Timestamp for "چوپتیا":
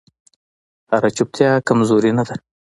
1.17-1.51